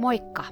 [0.00, 0.44] Moikka!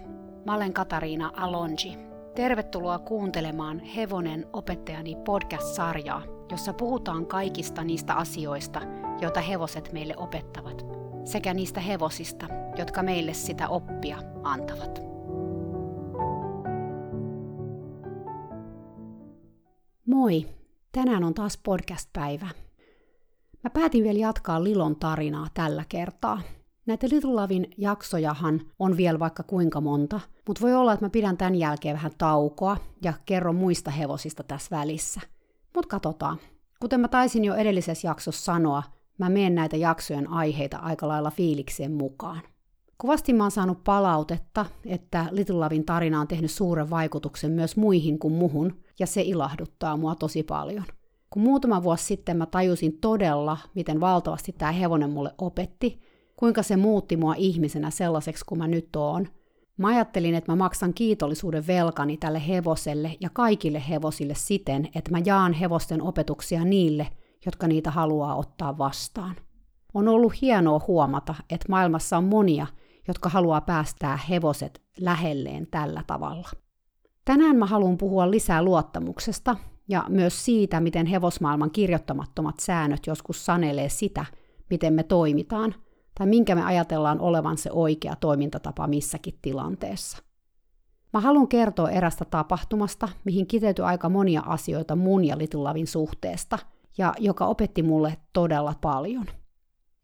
[0.47, 1.99] Mä olen Katariina Alonji.
[2.35, 8.81] Tervetuloa kuuntelemaan Hevonen opettajani podcast-sarjaa, jossa puhutaan kaikista niistä asioista,
[9.21, 10.87] joita hevoset meille opettavat,
[11.25, 12.47] sekä niistä hevosista,
[12.79, 15.03] jotka meille sitä oppia antavat.
[20.07, 20.47] Moi!
[20.93, 22.49] Tänään on taas podcast-päivä.
[23.65, 26.41] Mä päätin vielä jatkaa Lilon tarinaa tällä kertaa–
[26.89, 31.37] Näitä Little Lavin jaksojahan on vielä vaikka kuinka monta, mutta voi olla, että mä pidän
[31.37, 35.21] tämän jälkeen vähän taukoa ja kerron muista hevosista tässä välissä.
[35.75, 36.39] Mutta katsotaan.
[36.81, 38.83] Kuten mä taisin jo edellisessä jaksossa sanoa,
[39.19, 42.41] mä menen näitä jaksojen aiheita aika lailla fiilikseen mukaan.
[42.97, 48.19] Kovasti mä oon saanut palautetta, että Little Lavin tarina on tehnyt suuren vaikutuksen myös muihin
[48.19, 50.85] kuin muhun, ja se ilahduttaa mua tosi paljon.
[51.31, 56.08] Kun muutama vuosi sitten mä tajusin todella, miten valtavasti tämä hevonen mulle opetti,
[56.39, 59.29] kuinka se muutti mua ihmisenä sellaiseksi kuin mä nyt oon.
[59.77, 65.19] Mä ajattelin, että mä maksan kiitollisuuden velkani tälle hevoselle ja kaikille hevosille siten, että mä
[65.25, 67.09] jaan hevosten opetuksia niille,
[67.47, 69.37] jotka niitä haluaa ottaa vastaan.
[69.95, 72.67] On ollut hienoa huomata, että maailmassa on monia,
[73.09, 76.49] jotka haluaa päästää hevoset lähelleen tällä tavalla.
[77.25, 79.57] Tänään mä haluan puhua lisää luottamuksesta
[79.89, 84.25] ja myös siitä, miten hevosmaailman kirjoittamattomat säännöt joskus sanelee sitä,
[84.71, 85.75] miten me toimitaan–
[86.19, 90.19] tai minkä me ajatellaan olevan se oikea toimintatapa missäkin tilanteessa.
[91.13, 96.59] Mä haluan kertoa erästä tapahtumasta, mihin kiteytyi aika monia asioita mun ja Litulavin suhteesta,
[96.99, 99.27] ja joka opetti mulle todella paljon.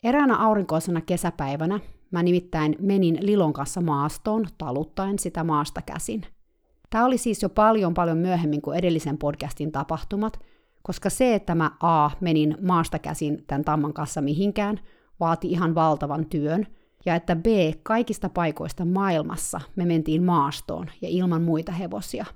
[0.02, 6.22] Eräänä aurinkoisena kesäpäivänä mä nimittäin menin Lilon kanssa maastoon taluttaen sitä maasta käsin.
[6.90, 10.40] Tämä oli siis jo paljon paljon myöhemmin kuin edellisen podcastin tapahtumat,
[10.82, 14.80] koska se, että mä A menin maasta käsin tämän tamman kanssa mihinkään,
[15.20, 16.66] vaati ihan valtavan työn,
[17.06, 17.46] ja että B,
[17.82, 22.26] kaikista paikoista maailmassa me mentiin maastoon ja ilman muita hevosia.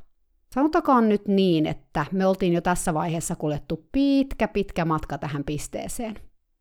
[0.54, 6.14] Sanotakaan nyt niin, että me oltiin jo tässä vaiheessa kuljettu pitkä pitkä matka tähän pisteeseen.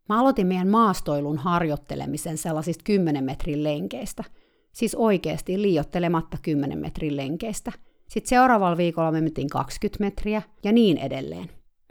[0.10, 4.24] Mä aloitin meidän maastoilun harjoittelemisen sellaisista 10 metrin lenkeistä.
[4.72, 7.72] Siis oikeasti liiottelematta 10 metrin lenkeistä.
[8.08, 11.50] Sitten seuraavalla viikolla me mentiin 20 metriä ja niin edelleen.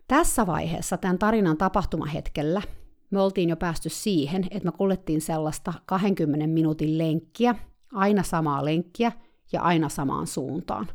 [0.08, 2.62] Tässä vaiheessa tämän tarinan tapahtumahetkellä
[3.11, 7.55] me oltiin jo päästy siihen, että me kuljettiin sellaista 20 minuutin lenkkiä,
[7.93, 9.12] aina samaa lenkkiä
[9.53, 10.87] ja aina samaan suuntaan.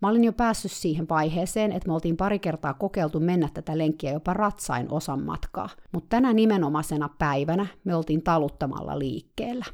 [0.00, 4.12] Mä olin jo päässyt siihen vaiheeseen, että me oltiin pari kertaa kokeiltu mennä tätä lenkkiä
[4.12, 9.64] jopa ratsain osan matkaa, mutta tänä nimenomaisena päivänä me oltiin taluttamalla liikkeellä.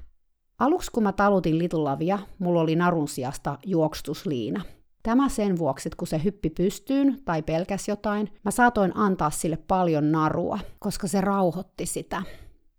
[0.58, 4.62] Aluksi kun mä talutin litulavia, mulla oli narun sijasta juoksutusliina,
[5.02, 9.56] Tämä sen vuoksi, että kun se hyppi pystyyn tai pelkäs jotain, mä saatoin antaa sille
[9.56, 12.22] paljon narua, koska se rauhoitti sitä.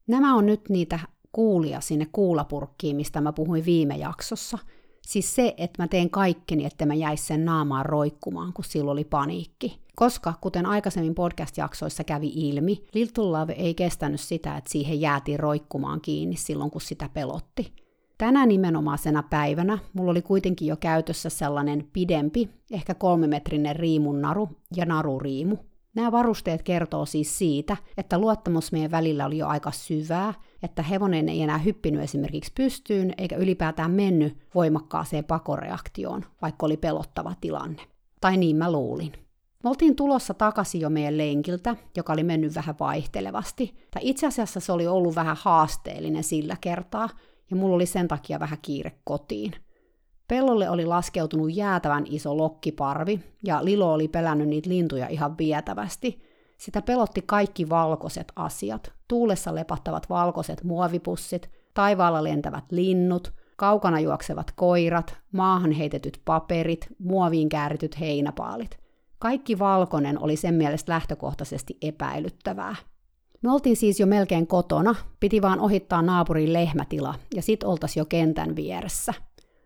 [0.08, 1.00] Nämä on nyt niitä
[1.32, 4.58] kuulia sinne kuulapurkkiin, mistä mä puhuin viime jaksossa.
[5.02, 9.04] Siis se, että mä teen kaikkeni, että mä jäisi sen naamaan roikkumaan, kun silloin oli
[9.04, 9.82] paniikki.
[9.96, 16.02] Koska, kuten aikaisemmin podcast-jaksoissa kävi ilmi, Little Love ei kestänyt sitä, että siihen jäätiin roikkumaan
[16.02, 17.74] kiinni silloin, kun sitä pelotti.
[18.22, 24.86] Tänä nimenomaisena päivänä mulla oli kuitenkin jo käytössä sellainen pidempi, ehkä kolmimetrinen riimun naru ja
[24.86, 25.58] naruriimu.
[25.96, 30.34] Nämä varusteet kertoo siis siitä, että luottamus meidän välillä oli jo aika syvää,
[30.64, 37.34] että hevonen ei enää hyppinyt esimerkiksi pystyyn eikä ylipäätään mennyt voimakkaaseen pakoreaktioon, vaikka oli pelottava
[37.42, 37.82] tilanne.
[38.22, 39.12] Tai niin mä luulin.
[39.64, 43.88] Me oltiin tulossa takaisin jo meidän lenkiltä, joka oli mennyt vähän vaihtelevasti.
[43.92, 47.10] Tai itse asiassa se oli ollut vähän haasteellinen sillä kertaa,
[47.52, 49.54] ja mulla oli sen takia vähän kiire kotiin.
[50.28, 56.22] Pellolle oli laskeutunut jäätävän iso lokkiparvi, ja Lilo oli pelännyt niitä lintuja ihan vietävästi.
[56.58, 65.18] Sitä pelotti kaikki valkoiset asiat, tuulessa lepattavat valkoiset muovipussit, taivaalla lentävät linnut, kaukana juoksevat koirat,
[65.32, 68.80] maahan heitetyt paperit, muoviin käärityt heinäpaalit.
[69.20, 72.76] Kaikki valkoinen oli sen mielestä lähtökohtaisesti epäilyttävää.
[73.42, 78.06] Me oltiin siis jo melkein kotona, piti vaan ohittaa naapurin lehmätila ja sit oltas jo
[78.06, 79.14] kentän vieressä.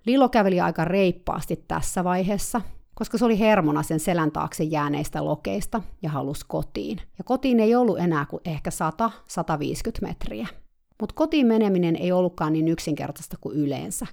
[0.06, 2.62] Lilo käveli aika reippaasti tässä vaiheessa,
[2.94, 6.98] koska se oli hermona sen selän taakse jääneistä lokeista ja halus kotiin.
[7.18, 8.69] Ja kotiin ei ollut enää kuin ehkä
[9.10, 10.48] 100-150 metriä.
[11.00, 14.06] Mutta kotiin meneminen ei ollutkaan niin yksinkertaista kuin yleensä.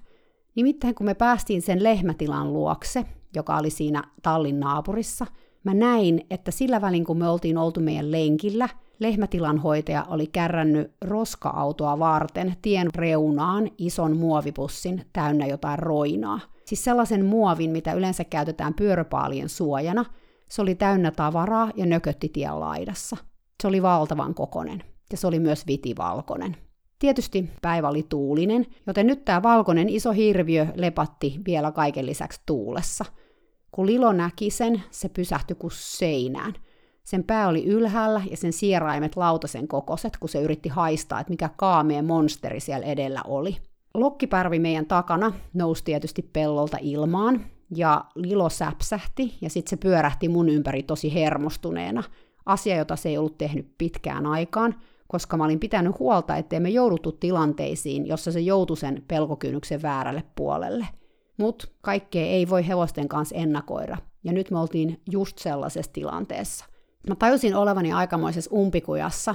[0.54, 3.04] Nimittäin kun me päästiin sen lehmätilan luokse,
[3.36, 5.26] joka oli siinä tallin naapurissa,
[5.64, 11.98] mä näin, että sillä välin kun me oltiin oltu meidän lenkillä– Lehmätilanhoitaja oli kärrännyt roska-autoa
[11.98, 16.40] varten tien reunaan ison muovipussin täynnä jotain roinaa.
[16.64, 20.04] Siis sellaisen muovin, mitä yleensä käytetään pyöräpaalien suojana.
[20.48, 23.16] Se oli täynnä tavaraa ja nökötti tien laidassa.
[23.62, 26.56] Se oli valtavan kokonen ja se oli myös vitivalkoinen.
[26.98, 33.04] Tietysti päivä oli tuulinen, joten nyt tämä valkoinen iso hirviö lepatti vielä kaiken lisäksi tuulessa.
[33.70, 36.52] Kun Lilo näki sen, se pysähtyi kuin seinään.
[37.04, 41.50] Sen pää oli ylhäällä ja sen sieraimet lautasen kokoiset, kun se yritti haistaa, että mikä
[41.56, 43.56] kaameen monsteri siellä edellä oli.
[43.94, 47.44] Lokkiparvi meidän takana nousi tietysti pellolta ilmaan,
[47.76, 52.02] ja Lilo säpsähti, ja sitten se pyörähti mun ympäri tosi hermostuneena.
[52.46, 54.74] Asia, jota se ei ollut tehnyt pitkään aikaan,
[55.08, 60.22] koska mä olin pitänyt huolta, ettei me jouduttu tilanteisiin, jossa se joutui sen pelkokynnyksen väärälle
[60.36, 60.88] puolelle.
[61.38, 66.71] Mut kaikkea ei voi hevosten kanssa ennakoida, ja nyt me oltiin just sellaisessa tilanteessa.
[67.08, 69.34] Mä tajusin olevani aikamoisessa umpikujassa.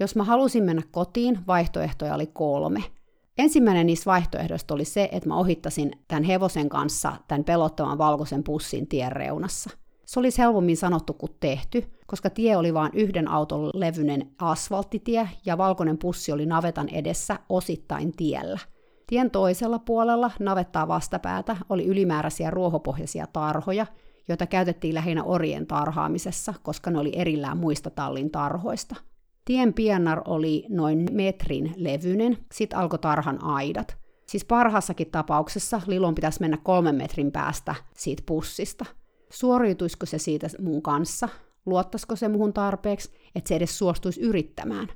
[0.00, 2.84] Jos mä halusin mennä kotiin, vaihtoehtoja oli kolme–
[3.38, 8.86] Ensimmäinen niistä vaihtoehdoista oli se, että mä ohittasin tämän hevosen kanssa tämän pelottavan valkoisen pussin
[8.86, 9.70] tien reunassa.
[10.06, 15.58] Se olisi helpommin sanottu kuin tehty, koska tie oli vain yhden auton levyinen asfalttitie ja
[15.58, 18.58] valkoinen pussi oli navetan edessä osittain tiellä.
[19.06, 23.86] Tien toisella puolella navettaa vastapäätä oli ylimääräisiä ruohopohjaisia tarhoja,
[24.28, 28.96] joita käytettiin lähinnä orien tarhaamisessa, koska ne oli erillään muista tallin tarhoista–
[29.48, 33.96] Tien piennar oli noin metrin levyinen, sitten alkoi tarhan aidat.
[34.26, 38.84] Siis parhaassakin tapauksessa Lilon pitäisi mennä kolmen metrin päästä siitä pussista.
[39.30, 41.28] Suoriutuisiko se siitä mun kanssa?
[41.66, 44.88] Luottaisiko se muhun tarpeeksi, että se edes suostuisi yrittämään?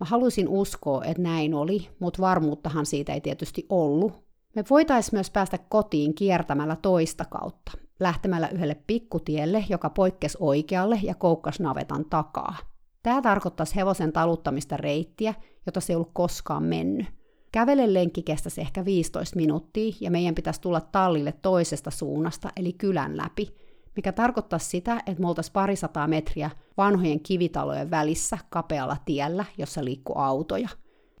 [0.00, 4.12] Mä halusin uskoa, että näin oli, mutta varmuuttahan siitä ei tietysti ollut.
[4.54, 11.14] Me voitaisiin myös päästä kotiin kiertämällä toista kautta, lähtemällä yhdelle pikkutielle, joka poikkesi oikealle ja
[11.14, 12.56] koukkasi navetan takaa.
[13.02, 15.34] Tämä tarkoittaisi hevosen taluttamista reittiä,
[15.66, 17.06] jota se ei ollut koskaan mennyt.
[17.52, 23.16] Kävelen lenkki kestäisi ehkä 15 minuuttia ja meidän pitäisi tulla tallille toisesta suunnasta, eli kylän
[23.16, 23.54] läpi,
[23.96, 30.18] mikä tarkoittaa sitä, että me oltaisiin parisataa metriä vanhojen kivitalojen välissä kapealla tiellä, jossa liikkuu
[30.18, 30.68] autoja.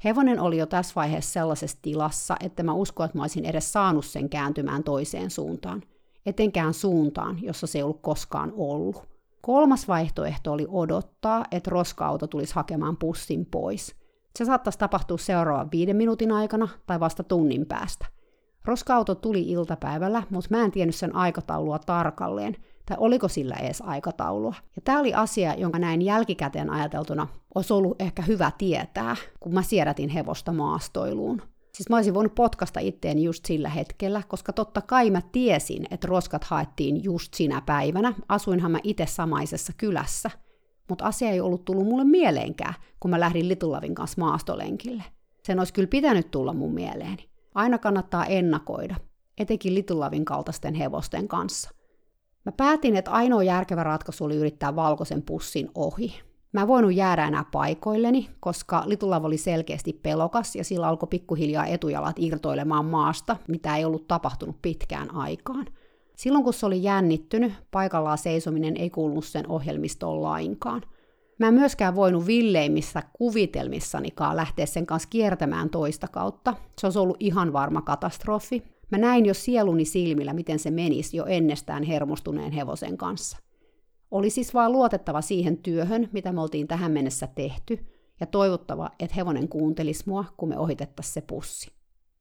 [0.04, 4.04] Hevonen oli jo tässä vaiheessa sellaisessa tilassa, että mä uskon, että mä olisin edes saanut
[4.04, 5.82] sen kääntymään toiseen suuntaan.
[6.26, 9.08] Etenkään suuntaan, jossa se ei ollut koskaan ollut.
[9.40, 13.96] Kolmas vaihtoehto oli odottaa, että roska-auto tulisi hakemaan pussin pois.
[14.38, 18.06] Se saattaisi tapahtua seuraavan viiden minuutin aikana tai vasta tunnin päästä.
[18.64, 22.56] Roska-auto tuli iltapäivällä, mutta mä en tiennyt sen aikataulua tarkalleen,
[22.86, 24.54] tai oliko sillä edes aikataulua.
[24.76, 29.62] Ja tämä oli asia, jonka näin jälkikäteen ajateltuna olisi ollut ehkä hyvä tietää, kun mä
[29.62, 31.42] siedätin hevosta maastoiluun.
[31.74, 36.06] Siis mä olisin voinut potkasta itteen just sillä hetkellä, koska totta kai mä tiesin, että
[36.06, 38.14] roskat haettiin just sinä päivänä.
[38.28, 40.30] Asuinhan mä itse samaisessa kylässä.
[40.88, 45.02] Mutta asia ei ollut tullut mulle mieleenkään, kun mä lähdin Litulavin kanssa maastolenkille.
[45.42, 47.28] Sen olisi kyllä pitänyt tulla mun mieleeni.
[47.54, 48.96] Aina kannattaa ennakoida,
[49.38, 51.70] etenkin Litulavin kaltaisten hevosten kanssa.
[52.44, 56.14] Mä päätin, että ainoa järkevä ratkaisu oli yrittää valkoisen pussin ohi.
[56.54, 61.66] Mä en voinut jäädä enää paikoilleni, koska Litulav oli selkeästi pelokas ja sillä alkoi pikkuhiljaa
[61.66, 65.66] etujalat irtoilemaan maasta, mitä ei ollut tapahtunut pitkään aikaan.
[66.16, 70.82] Silloin kun se oli jännittynyt, paikallaan seisominen ei kuulunut sen ohjelmistoon lainkaan.
[71.38, 76.54] Mä en myöskään voinut villeimmissä kuvitelmissanikaan lähteä sen kanssa kiertämään toista kautta.
[76.78, 78.62] Se olisi ollut ihan varma katastrofi.
[78.90, 83.38] Mä näin jo sieluni silmillä, miten se menisi jo ennestään hermostuneen hevosen kanssa.
[84.14, 87.78] Oli siis vaan luotettava siihen työhön, mitä me oltiin tähän mennessä tehty,
[88.20, 91.72] ja toivottava, että hevonen kuuntelisi mua, kun me ohitettaisiin se pussi.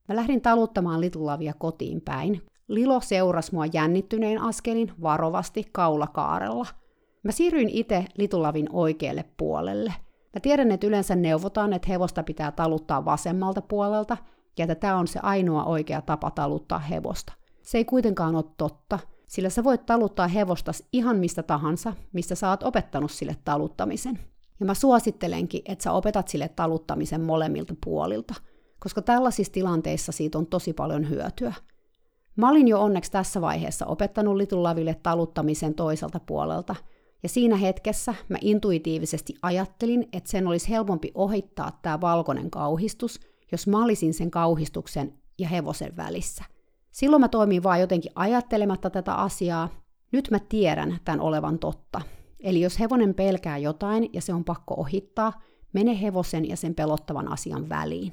[0.09, 2.41] Mä lähdin taluttamaan Litulavia kotiin päin.
[2.67, 6.65] Lilo seurasi mua jännittyneen askelin varovasti kaulakaarella.
[7.23, 9.93] Mä siirryin itse Litulavin oikealle puolelle.
[10.33, 14.17] Mä tiedän, että yleensä neuvotaan, että hevosta pitää taluttaa vasemmalta puolelta,
[14.57, 17.33] ja että tämä on se ainoa oikea tapa taluttaa hevosta.
[17.61, 18.99] Se ei kuitenkaan ole totta–
[19.33, 24.19] sillä sä voit taluttaa hevostas ihan mistä tahansa, mistä sä oot opettanut sille taluttamisen.
[24.59, 28.33] Ja mä suosittelenkin, että sä opetat sille taluttamisen molemmilta puolilta,
[28.79, 31.53] koska tällaisissa tilanteissa siitä on tosi paljon hyötyä.
[32.35, 36.75] Mä olin jo onneksi tässä vaiheessa opettanut Laville taluttamisen toiselta puolelta,
[37.23, 43.19] ja siinä hetkessä mä intuitiivisesti ajattelin, että sen olisi helpompi ohittaa tämä valkoinen kauhistus,
[43.51, 46.52] jos mä olisin sen kauhistuksen ja hevosen välissä.
[46.93, 49.69] Silloin mä toimin vaan jotenkin ajattelematta tätä asiaa.
[50.11, 52.01] Nyt mä tiedän tämän olevan totta.
[52.39, 55.41] Eli jos hevonen pelkää jotain ja se on pakko ohittaa,
[55.73, 58.11] mene hevosen ja sen pelottavan asian väliin.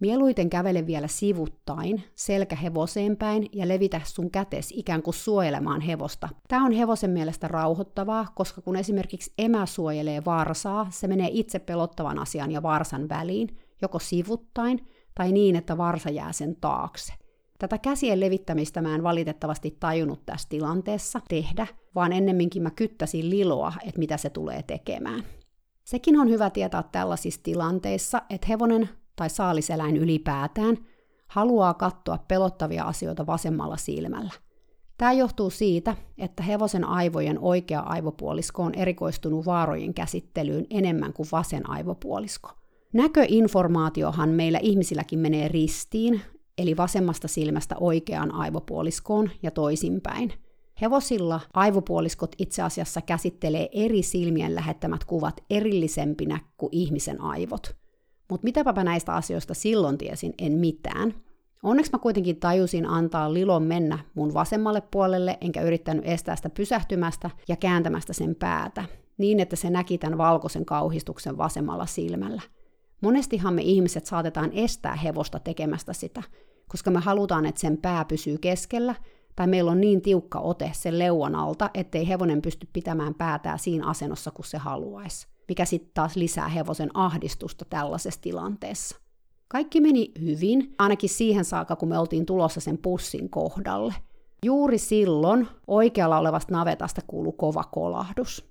[0.00, 6.28] Mieluiten kävele vielä sivuttain, selkä hevoseen päin ja levitä sun kätes ikään kuin suojelemaan hevosta.
[6.48, 12.18] Tämä on hevosen mielestä rauhoittavaa, koska kun esimerkiksi emä suojelee varsaa, se menee itse pelottavan
[12.18, 17.12] asian ja varsan väliin, joko sivuttain tai niin, että varsa jää sen taakse–
[17.58, 23.72] Tätä käsien levittämistä mä en valitettavasti tajunnut tässä tilanteessa tehdä, vaan ennemminkin mä kyttäsin liloa,
[23.86, 25.22] että mitä se tulee tekemään.
[25.84, 30.76] Sekin on hyvä tietää tällaisissa tilanteissa, että hevonen tai saaliseläin ylipäätään,
[31.28, 34.32] haluaa katsoa pelottavia asioita vasemmalla silmällä.
[34.98, 41.70] Tämä johtuu siitä, että hevosen aivojen oikea aivopuolisko on erikoistunut vaarojen käsittelyyn enemmän kuin vasen
[41.70, 42.50] aivopuolisko.
[42.92, 46.20] Näköinformaatiohan meillä ihmisilläkin menee ristiin,
[46.58, 50.32] eli vasemmasta silmästä oikeaan aivopuoliskoon ja toisinpäin.
[50.80, 57.76] Hevosilla aivopuoliskot itse asiassa käsittelee eri silmien lähettämät kuvat erillisempinä kuin ihmisen aivot.
[58.30, 61.14] Mutta mitäpä näistä asioista silloin tiesin, en mitään.
[61.62, 67.30] Onneksi mä kuitenkin tajusin antaa Lilon mennä mun vasemmalle puolelle, enkä yrittänyt estää sitä pysähtymästä
[67.48, 68.84] ja kääntämästä sen päätä,
[69.18, 72.42] niin että se näki tämän valkoisen kauhistuksen vasemmalla silmällä.
[73.00, 76.22] Monestihan me ihmiset saatetaan estää hevosta tekemästä sitä,
[76.68, 78.94] koska me halutaan, että sen pää pysyy keskellä,
[79.36, 83.86] tai meillä on niin tiukka ote sen leuan alta, ettei hevonen pysty pitämään päätään siinä
[83.86, 88.96] asennossa, kun se haluaisi, mikä sitten taas lisää hevosen ahdistusta tällaisessa tilanteessa.
[89.48, 93.94] Kaikki meni hyvin, ainakin siihen saakka, kun me oltiin tulossa sen pussin kohdalle.
[94.44, 98.48] Juuri silloin oikealla olevasta navetasta kuului kova kolahdus.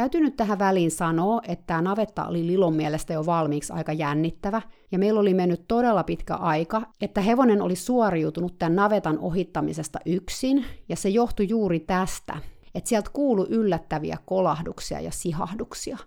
[0.00, 4.62] Täytyy nyt tähän väliin sanoa, että tämä navetta oli Lilon mielestä jo valmiiksi aika jännittävä,
[4.92, 10.64] ja meillä oli mennyt todella pitkä aika, että hevonen oli suoriutunut tämän navetan ohittamisesta yksin,
[10.88, 12.36] ja se johtui juuri tästä,
[12.74, 15.98] että sieltä kuului yllättäviä kolahduksia ja sihahduksia.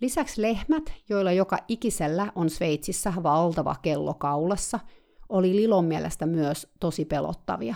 [0.00, 4.80] Lisäksi lehmät, joilla joka ikisellä on Sveitsissä valtava kello kaulassa,
[5.28, 7.74] oli Lilon mielestä myös tosi pelottavia.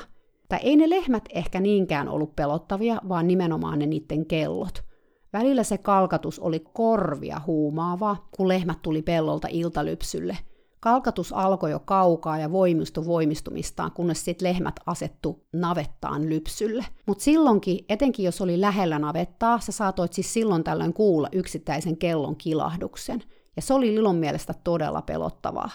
[0.49, 4.83] Tai ei ne lehmät ehkä niinkään ollut pelottavia, vaan nimenomaan ne niiden kellot–
[5.33, 10.39] Välillä se kalkatus oli korvia huumaavaa, kun lehmät tuli pellolta iltalypsylle.
[10.81, 16.85] Kalkatus alkoi jo kaukaa ja voimistui voimistumistaan, kunnes sitten lehmät asettu navettaan lypsylle.
[17.07, 22.37] Mutta silloinkin, etenkin jos oli lähellä navettaa, sä saatoit siis silloin tällöin kuulla yksittäisen kellon
[22.37, 23.23] kilahduksen.
[23.57, 25.71] Ja se oli Lilon mielestä todella pelottavaa.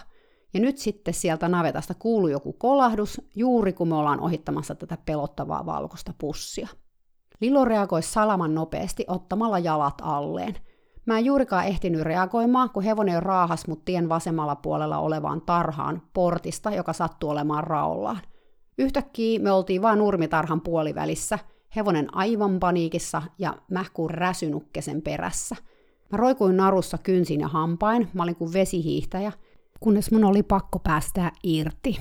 [0.54, 5.66] Ja nyt sitten sieltä navetasta kuului joku kolahdus, juuri kun me ollaan ohittamassa tätä pelottavaa
[5.66, 6.68] valkoista pussia.
[7.40, 10.54] Lilo reagoi salaman nopeasti ottamalla jalat alleen.
[11.06, 16.70] Mä en juurikaan ehtinyt reagoimaan, kun hevonen raahas mut tien vasemmalla puolella olevaan tarhaan portista,
[16.70, 18.20] joka sattui olemaan raollaan.
[18.78, 21.38] Yhtäkkiä me oltiin vain nurmitarhan puolivälissä,
[21.76, 25.56] hevonen aivan paniikissa ja mähkuun räsynukkesen perässä.
[26.12, 29.32] Mä roikuin narussa kynsin ja hampain, mä olin kuin vesihiihtäjä,
[29.80, 31.98] kunnes mun oli pakko päästää irti.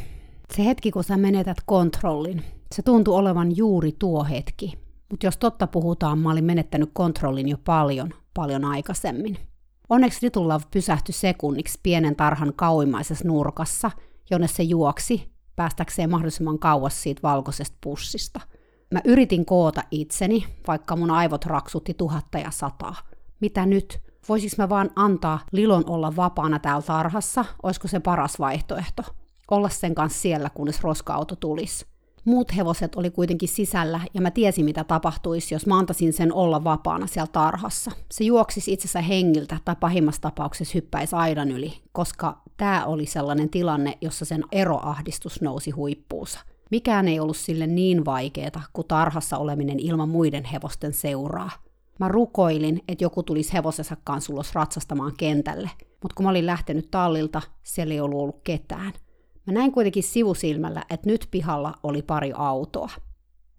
[0.54, 2.44] Se hetki, kun sä menetät kontrollin,
[2.76, 7.58] se tuntui olevan juuri tuo hetki, mutta jos totta puhutaan, mä olin menettänyt kontrollin jo
[7.66, 9.38] paljon, paljon aikaisemmin.
[9.90, 13.92] Onneksi Ritulla pysähtyi sekunniksi pienen tarhan kauimmaisessa nurkassa,
[14.32, 18.40] jonne se juoksi, päästäkseen mahdollisimman kauas siitä valkoisesta pussista.
[18.92, 22.96] Mä yritin koota itseni, vaikka mun aivot raksutti tuhatta ja sataa.
[23.40, 24.00] Mitä nyt?
[24.30, 27.46] Voisiks mä vaan antaa Lilon olla vapaana täällä tarhassa?
[27.64, 29.04] Olisiko se paras vaihtoehto?
[29.52, 31.86] Olla sen kanssa siellä, kunnes roska-auto tulisi.
[32.26, 36.64] Muut hevoset oli kuitenkin sisällä ja mä tiesin mitä tapahtuisi, jos mä antaisin sen olla
[36.64, 37.92] vapaana siellä tarhassa.
[38.12, 43.98] Se juoksisi itsensä hengiltä tai pahimmassa tapauksessa hyppäisi aidan yli, koska tämä oli sellainen tilanne,
[44.02, 46.40] jossa sen eroahdistus nousi huippuunsa.
[46.72, 51.50] Mikään ei ollut sille niin vaikeeta kuin tarhassa oleminen ilman muiden hevosten seuraa.
[52.00, 55.70] Mä rukoilin, että joku tulisi hevosensa kanssa ulos ratsastamaan kentälle,
[56.02, 58.94] mutta kun mä olin lähtenyt tallilta, siellä ei ollut ollut ketään.
[59.46, 62.90] Mä näin kuitenkin sivusilmällä, että nyt pihalla oli pari autoa.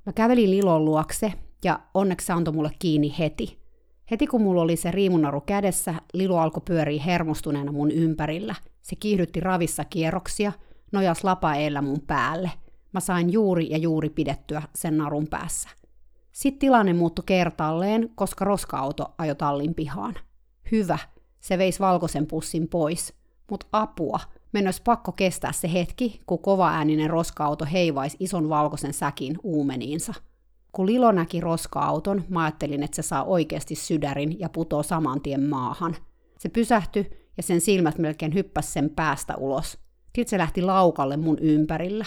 [0.07, 1.33] Mä kävelin Lilon luokse
[1.65, 3.59] ja onneksi se antoi mulle kiinni heti.
[4.11, 8.55] Heti kun mulla oli se riimunaru kädessä, Lilo alkoi pyöriä hermostuneena mun ympärillä.
[8.83, 10.53] Se kiihdytti ravissa kierroksia,
[10.93, 12.51] nojas lapaeellä mun päälle.
[12.93, 15.69] Mä sain juuri ja juuri pidettyä sen narun päässä.
[16.33, 20.15] Sitten tilanne muuttui kertalleen, koska roska-auto ajoi tallin pihaan.
[20.73, 20.99] Hyvä,
[21.41, 23.15] se veisi valkoisen pussin pois.
[23.51, 24.21] Mut apua,
[24.57, 30.15] meidän olisi pakko kestää se hetki, kun kova-ääninen roska-auto heivaisi ison valkoisen säkin uumeniinsa.
[30.73, 35.43] Kun Lilo näki roska-auton, mä ajattelin, että se saa oikeasti sydärin ja putoo saman tien
[35.43, 35.97] maahan.
[36.39, 39.79] Se pysähtyi ja sen silmät melkein hyppäsi sen päästä ulos.
[40.05, 42.05] Sitten se lähti laukalle mun ympärillä.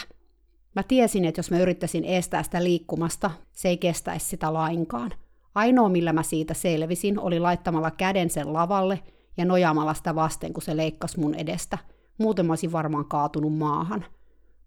[0.75, 5.11] Mä tiesin, että jos mä yrittäisin estää sitä liikkumasta, se ei kestäisi sitä lainkaan.
[5.55, 8.99] Ainoa, millä mä siitä selvisin, oli laittamalla käden sen lavalle
[9.37, 11.77] ja nojaamalla sitä vasten, kun se leikkasi mun edestä–
[12.19, 14.05] Muuten mä olisin varmaan kaatunut maahan.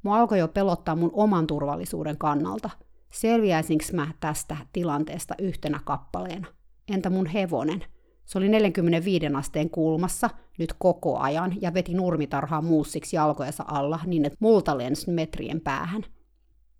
[0.02, 2.70] Mua alkoi jo pelottaa mun oman turvallisuuden kannalta.
[3.12, 6.46] Selviäisinkö mä tästä tilanteesta yhtenä kappaleena?
[6.88, 7.84] Entä mun hevonen?
[8.24, 14.24] Se oli 45 asteen kulmassa nyt koko ajan ja veti nurmitarhaa muussiksi jalkojensa alla niin,
[14.24, 16.02] että multa lensi metrien päähän.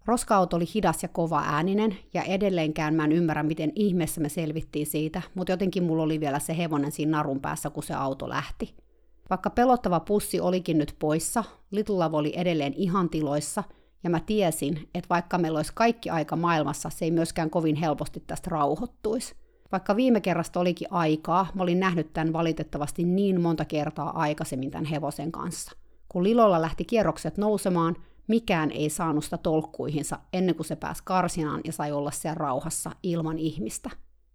[0.05, 4.87] Roska-auto oli hidas ja kova ääninen, ja edelleenkään mä en ymmärrä, miten ihmeessä me selvittiin
[4.87, 8.75] siitä, mutta jotenkin mulla oli vielä se hevonen siinä narun päässä, kun se auto lähti.
[9.31, 13.65] Vaikka pelottava pussi olikin nyt poissa, Little Love oli edelleen ihan tiloissa,
[14.05, 18.23] ja mä tiesin, että vaikka meillä olisi kaikki aika maailmassa, se ei myöskään kovin helposti
[18.27, 19.35] tästä rauhoittuisi.
[19.73, 24.85] Vaikka viime kerrasta olikin aikaa, mä olin nähnyt tämän valitettavasti niin monta kertaa aikaisemmin tämän
[24.85, 25.73] hevosen kanssa.
[26.09, 27.97] Kun Lilolla lähti kierrokset nousemaan,
[28.29, 32.91] mikään ei saanut sitä tolkkuihinsa ennen kuin se pääsi karsinaan ja sai olla siellä rauhassa
[33.03, 33.91] ilman ihmistä.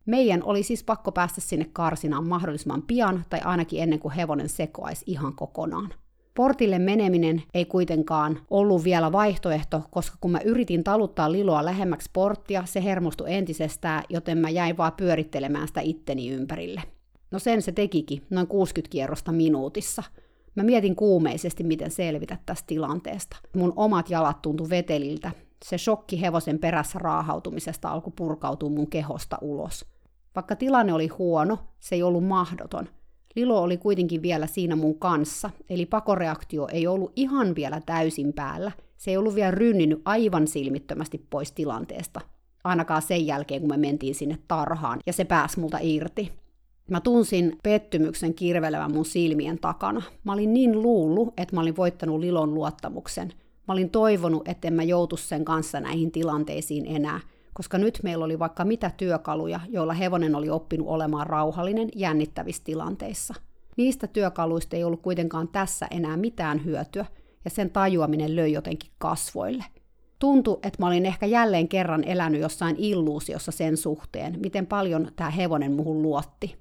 [0.08, 5.04] Meidän oli siis pakko päästä sinne karsinaan mahdollisimman pian tai ainakin ennen kuin hevonen sekoaisi
[5.08, 5.94] ihan kokonaan.
[6.36, 12.66] Portille meneminen ei kuitenkaan ollut vielä vaihtoehto, koska kun mä yritin taluttaa Liloa lähemmäksi porttia,
[12.66, 16.84] se hermostui entisestään, joten mä jäin vaan pyörittelemään sitä itteni ympärille.
[17.32, 20.04] No sen se tekikin, noin 60 kierrosta minuutissa.
[20.56, 23.38] Mä mietin kuumeisesti, miten selvitä tästä tilanteesta.
[23.56, 25.32] Mun omat jalat tuntu veteliltä.
[25.66, 29.97] Se shokki hevosen perässä raahautumisesta alkoi purkautua mun kehosta ulos.
[30.38, 32.88] Vaikka tilanne oli huono, se ei ollut mahdoton.
[33.36, 38.72] Lilo oli kuitenkin vielä siinä mun kanssa, eli pakoreaktio ei ollut ihan vielä täysin päällä.
[38.98, 42.22] Se ei ollut vielä rynninyt aivan silmittömästi pois tilanteesta.
[42.64, 46.32] Ainakaan sen jälkeen, kun me mentiin sinne tarhaan, ja se pääsi multa irti.
[46.90, 50.02] Mä tunsin pettymyksen kirvelevän mun silmien takana.
[50.24, 53.34] Mä olin niin luullut, että mä olin voittanut Lilon luottamuksen.
[53.68, 57.20] Mä olin toivonut, että en mä joutu sen kanssa näihin tilanteisiin enää–
[57.58, 63.34] koska nyt meillä oli vaikka mitä työkaluja, joilla hevonen oli oppinut olemaan rauhallinen jännittävissä tilanteissa.
[63.78, 67.06] Niistä työkaluista ei ollut kuitenkaan tässä enää mitään hyötyä,
[67.46, 69.64] ja sen tajuaminen löi jotenkin kasvoille.
[70.20, 75.30] Tuntui, että mä olin ehkä jälleen kerran elänyt jossain illuusiossa sen suhteen, miten paljon tämä
[75.30, 76.56] hevonen muhun luotti.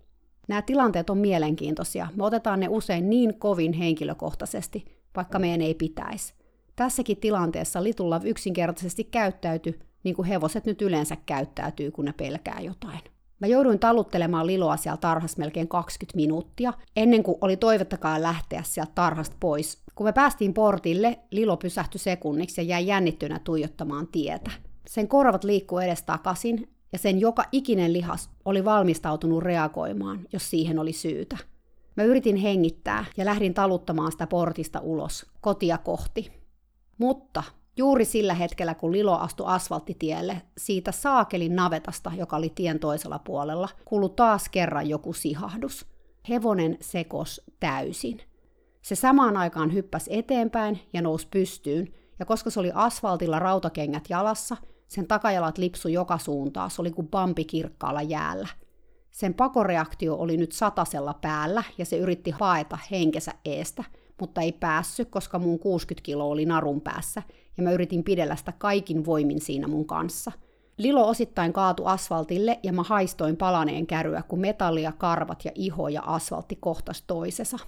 [0.48, 2.08] Nämä tilanteet on mielenkiintoisia.
[2.14, 4.84] Me otetaan ne usein niin kovin henkilökohtaisesti,
[5.16, 6.34] vaikka meidän ei pitäisi.
[6.76, 13.00] Tässäkin tilanteessa Litulla yksinkertaisesti käyttäytyi niin kuin hevoset nyt yleensä käyttäytyy, kun ne pelkää jotain.
[13.40, 18.92] Mä jouduin taluttelemaan Liloa siellä tarhassa melkein 20 minuuttia, ennen kuin oli toivottakaan lähteä sieltä
[18.94, 19.82] tarhasta pois.
[19.94, 24.50] Kun me päästiin portille, Lilo pysähtyi sekunniksi ja jäi jännittynä tuijottamaan tietä.
[24.88, 30.92] Sen korvat liikkuu edestakaisin, ja sen joka ikinen lihas oli valmistautunut reagoimaan, jos siihen oli
[30.92, 31.36] syytä.
[31.96, 36.32] Mä yritin hengittää ja lähdin taluttamaan sitä portista ulos, kotia kohti.
[36.98, 37.42] Mutta
[37.78, 43.68] Juuri sillä hetkellä, kun Lilo astui asfalttitielle, siitä saakelin navetasta, joka oli tien toisella puolella,
[43.84, 45.86] kuului taas kerran joku sihahdus.
[46.28, 48.20] Hevonen sekos täysin.
[48.82, 54.56] Se samaan aikaan hyppäsi eteenpäin ja nousi pystyyn, ja koska se oli asfaltilla rautakengät jalassa,
[54.88, 58.48] sen takajalat lipsu joka suuntaan, se oli kuin bambi kirkkaalla jäällä.
[59.10, 63.84] Sen pakoreaktio oli nyt satasella päällä, ja se yritti haeta henkensä eestä,
[64.20, 67.22] mutta ei päässyt, koska mun 60 kiloa oli narun päässä,
[67.56, 70.32] ja mä yritin pidellä sitä kaikin voimin siinä mun kanssa.
[70.78, 76.02] Lilo osittain kaatu asfaltille ja mä haistoin palaneen käryä, kun metallia, karvat ja iho ja
[76.06, 77.58] asfaltti kohtas toisessa.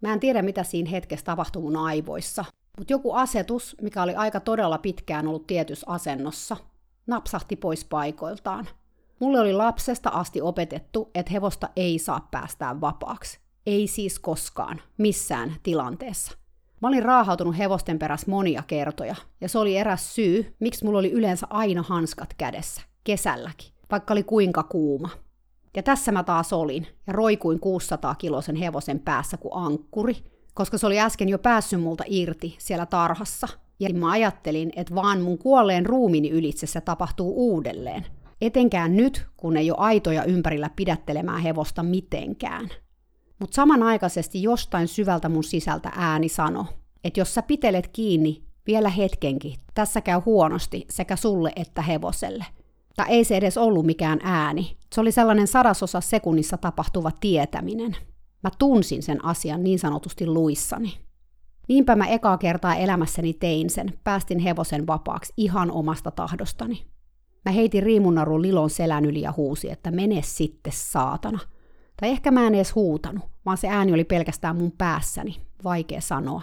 [0.00, 2.44] Mä en tiedä, mitä siinä hetkessä tapahtui mun aivoissa,
[2.78, 6.56] mutta joku asetus, mikä oli aika todella pitkään ollut tietyssä asennossa,
[7.06, 8.68] napsahti pois paikoiltaan.
[9.20, 13.38] Mulle oli lapsesta asti opetettu, että hevosta ei saa päästää vapaaksi.
[13.66, 16.45] Ei siis koskaan, missään tilanteessa.
[16.82, 21.12] Mä olin raahautunut hevosten perässä monia kertoja, ja se oli eräs syy, miksi mulla oli
[21.12, 25.08] yleensä aina hanskat kädessä, kesälläkin, vaikka oli kuinka kuuma.
[25.76, 30.16] Ja tässä mä taas olin, ja roikuin 600 kilosen hevosen päässä kuin ankkuri,
[30.54, 33.48] koska se oli äsken jo päässyt multa irti siellä tarhassa.
[33.80, 38.06] Ja mä ajattelin, että vaan mun kuolleen ruumini ylitse se tapahtuu uudelleen.
[38.40, 42.68] Etenkään nyt, kun ei ole aitoja ympärillä pidättelemään hevosta mitenkään.
[43.38, 46.66] Mutta samanaikaisesti jostain syvältä mun sisältä ääni sano,
[47.04, 52.44] että jos sä pitelet kiinni vielä hetkenkin, tässä käy huonosti sekä sulle että hevoselle.
[52.96, 54.76] Tai ei se edes ollut mikään ääni.
[54.94, 57.96] Se oli sellainen sadasosa sekunnissa tapahtuva tietäminen.
[58.42, 60.98] Mä tunsin sen asian niin sanotusti luissani.
[61.68, 66.84] Niinpä mä ekaa kertaa elämässäni tein sen, päästin hevosen vapaaksi ihan omasta tahdostani.
[67.44, 71.38] Mä heitin riimunarun Lilon selän yli ja huusi, että mene sitten saatana–
[72.00, 76.42] tai ehkä mä en edes huutanut, vaan se ääni oli pelkästään mun päässäni, vaikea sanoa.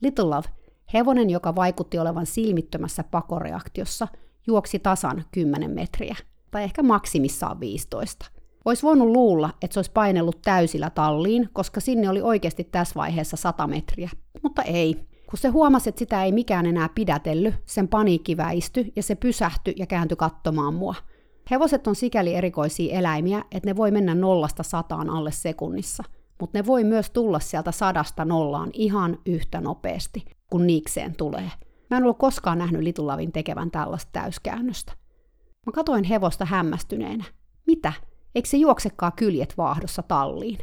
[0.00, 0.48] Little Love,
[0.92, 4.08] hevonen, joka vaikutti olevan silmittömässä pakoreaktiossa,
[4.46, 6.16] juoksi tasan 10 metriä,
[6.50, 8.26] tai ehkä maksimissaan 15.
[8.64, 13.36] Olisi voinut luulla, että se olisi painellut täysillä talliin, koska sinne oli oikeasti tässä vaiheessa
[13.36, 14.10] 100 metriä,
[14.42, 15.08] mutta ei.
[15.30, 19.74] Kun se huomasi, että sitä ei mikään enää pidätellyt, sen paniikki väistyi ja se pysähtyi
[19.76, 20.94] ja kääntyi katsomaan mua–
[21.50, 26.04] Hevoset on sikäli erikoisia eläimiä, että ne voi mennä nollasta sataan alle sekunnissa,
[26.40, 31.50] mutta ne voi myös tulla sieltä sadasta nollaan ihan yhtä nopeasti, kun niikseen tulee.
[31.90, 34.92] Mä en ollut koskaan nähnyt Litulavin tekevän tällaista täyskäännöstä.
[35.66, 37.24] Mä katoin hevosta hämmästyneenä.
[37.66, 37.92] Mitä?
[38.34, 40.58] Eikö se juoksekaan kyljet vaahdossa talliin?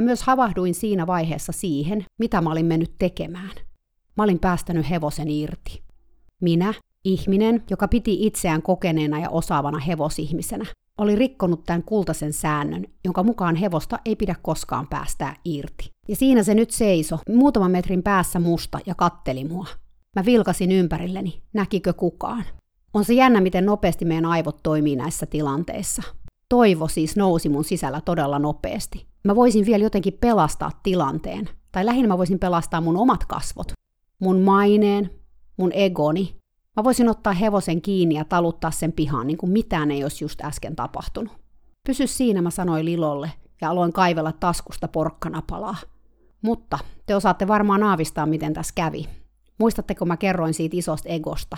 [0.00, 3.50] Mä myös havahduin siinä vaiheessa siihen, mitä mä olin mennyt tekemään.
[4.16, 5.82] Mä olin päästänyt hevosen irti.
[6.42, 6.74] Minä,
[7.06, 10.64] ihminen, joka piti itseään kokeneena ja osaavana hevosihmisenä,
[10.98, 15.92] oli rikkonut tämän kultaisen säännön, jonka mukaan hevosta ei pidä koskaan päästää irti.
[16.08, 19.66] Ja siinä se nyt seiso, muutaman metrin päässä musta ja katteli mua.
[20.16, 22.44] Mä vilkasin ympärilleni, näkikö kukaan.
[22.94, 26.02] On se jännä, miten nopeasti meidän aivot toimii näissä tilanteissa.
[26.48, 29.06] Toivo siis nousi mun sisällä todella nopeasti.
[29.24, 33.72] Mä voisin vielä jotenkin pelastaa tilanteen, tai lähinnä mä voisin pelastaa mun omat kasvot,
[34.18, 35.10] mun maineen,
[35.56, 36.36] mun egoni.
[36.76, 40.40] Mä voisin ottaa hevosen kiinni ja taluttaa sen pihaan, niin kuin mitään ei olisi just
[40.44, 41.32] äsken tapahtunut.
[41.86, 45.76] Pysy siinä, mä sanoin Lilolle, ja aloin kaivella taskusta porkkanapalaa.
[46.42, 49.08] Mutta te osaatte varmaan aavistaa, miten tässä kävi.
[49.58, 51.56] Muistatteko mä kerroin siitä isosta egosta?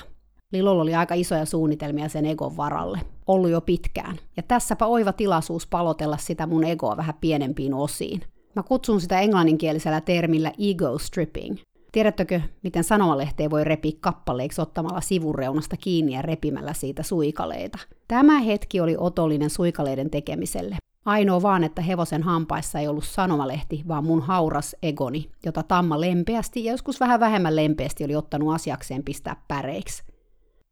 [0.52, 3.00] Lilolla oli aika isoja suunnitelmia sen egon varalle.
[3.26, 4.16] Ollut jo pitkään.
[4.36, 8.20] Ja tässäpä oiva tilaisuus palotella sitä mun egoa vähän pienempiin osiin.
[8.56, 11.56] Mä kutsun sitä englanninkielisellä termillä ego stripping.
[11.92, 17.78] Tiedättekö, miten sanomalehteen voi repiä kappaleiksi ottamalla sivureunasta kiinni ja repimällä siitä suikaleita?
[18.08, 20.76] Tämä hetki oli otollinen suikaleiden tekemiselle.
[21.04, 26.64] Ainoa vaan, että hevosen hampaissa ei ollut sanomalehti, vaan mun hauras egoni, jota Tamma lempeästi
[26.64, 30.02] ja joskus vähän vähemmän lempeästi oli ottanut asiakseen pistää päreiksi.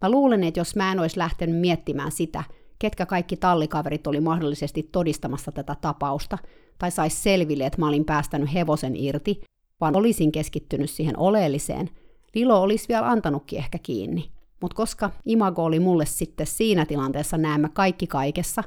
[0.03, 2.45] Mä luulen, että jos mä en olisi lähtenyt miettimään sitä,
[2.79, 6.39] ketkä kaikki tallikaverit oli mahdollisesti todistamassa tätä tapausta,
[6.79, 9.41] tai sais selville, että mä olin päästänyt hevosen irti,
[9.81, 11.91] vaan olisin keskittynyt siihen oleelliseen,
[12.35, 14.31] Lilo olisi vielä antanutkin ehkä kiinni.
[14.61, 18.65] Mutta koska imago oli mulle sitten siinä tilanteessa näemme kaikki kaikessa,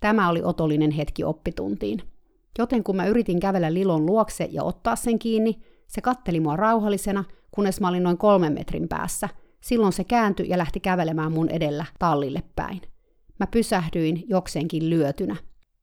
[0.00, 2.02] tämä oli otollinen hetki oppituntiin.
[2.58, 7.24] Joten kun mä yritin kävellä Lilon luokse ja ottaa sen kiinni, se katteli mua rauhallisena,
[7.50, 9.28] kunnes mä olin noin kolmen metrin päässä–
[9.60, 12.80] Silloin se kääntyi ja lähti kävelemään mun edellä tallille päin.
[13.40, 15.36] Mä pysähdyin jokseenkin lyötynä.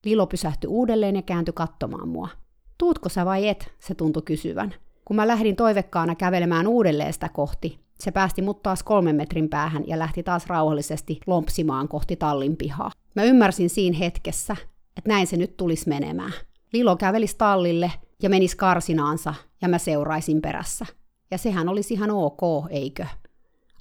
[0.06, 2.30] Lilo pysähtyi uudelleen ja kääntyi katsomaan mua.
[2.78, 4.74] Tuutko sä vai et, se tuntui kysyvän.
[5.06, 9.84] Kun mä lähdin toivekkaana kävelemään uudelleen sitä kohti, se päästi mut taas kolmen metrin päähän
[9.88, 12.92] ja lähti taas rauhallisesti lompsimaan kohti tallin pihaa.
[13.16, 14.56] Mä ymmärsin siinä hetkessä,
[14.98, 16.34] että näin se nyt tulisi menemään.
[16.74, 17.92] Lilo kävelisi tallille
[18.24, 20.86] ja menisi karsinaansa ja mä seuraisin perässä.
[21.32, 23.06] Ja sehän olisi ihan ok, eikö?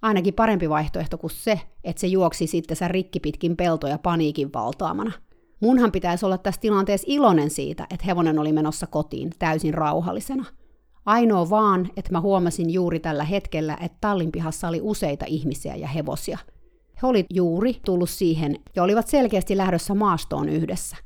[0.03, 5.13] Ainakin parempi vaihtoehto kuin se, että se juoksi sitten sen rikki pitkin peltoja paniikin valtaamana.
[5.61, 10.45] Munhan pitäisi olla tässä tilanteessa iloinen siitä, että hevonen oli menossa kotiin täysin rauhallisena.
[11.07, 15.89] Ainoa vaan, että mä huomasin juuri tällä hetkellä, että tallin pihassa oli useita ihmisiä ja
[15.89, 16.39] hevosia.
[17.03, 20.97] He oli juuri tullut siihen ja olivat selkeästi lähdössä maastoon yhdessä.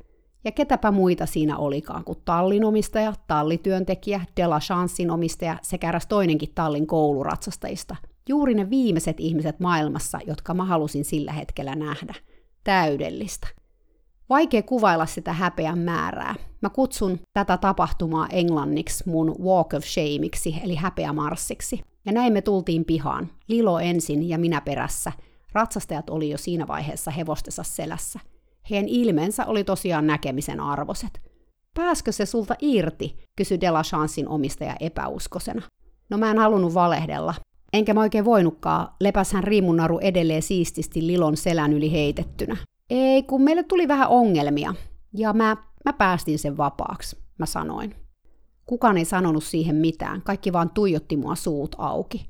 [0.44, 6.54] Ja ketäpä muita siinä olikaan kuin tallin omistaja, tallityöntekijä, Dela Chancein omistaja sekä eräs toinenkin
[6.54, 7.96] tallin kouluratsastajista–
[8.30, 12.14] Juuri ne viimeiset ihmiset maailmassa, jotka mä halusin sillä hetkellä nähdä.
[12.64, 13.48] Täydellistä.
[14.30, 16.34] Vaikea kuvailla sitä häpeän määrää.
[16.62, 21.80] Mä kutsun tätä tapahtumaa englanniksi mun Walk of Shameiksi, eli häpeämarssiksi.
[22.06, 23.28] Ja näin me tultiin pihaan.
[23.48, 25.12] Lilo ensin ja minä perässä.
[25.52, 28.20] Ratsastajat oli jo siinä vaiheessa hevostensa selässä.
[28.70, 31.20] Heidän ilmeensä oli tosiaan näkemisen arvoset.
[31.74, 35.62] Pääskö se sulta irti, kysyi Chancein omistaja epäuskosena.
[36.10, 37.34] No mä en halunnut valehdella,
[37.72, 42.56] Enkä mä oikein voinutkaan, lepäshän riimunnaru edelleen siististi Lilon selän yli heitettynä.
[42.90, 44.74] Ei, kun meille tuli vähän ongelmia.
[45.14, 47.94] Ja mä, mä päästin sen vapaaksi, mä sanoin.
[48.66, 52.28] Kukaan ei sanonut siihen mitään, kaikki vaan tuijotti mua suut auki.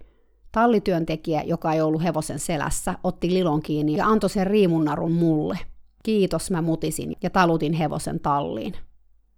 [0.52, 5.58] Tallityöntekijä, joka ei ollut hevosen selässä, otti Lilon kiinni ja antoi sen riimunnarun mulle.
[6.02, 8.74] Kiitos, mä mutisin ja talutin hevosen talliin.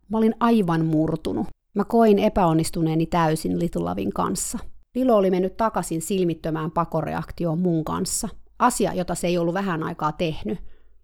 [0.08, 1.46] Mä olin aivan murtunut.
[1.74, 4.58] Mä koin epäonnistuneeni täysin Litulavin kanssa–
[4.94, 8.28] Lilo oli mennyt takaisin silmittömään pakoreaktioon mun kanssa.
[8.58, 10.58] Asia, jota se ei ollut vähän aikaa tehnyt.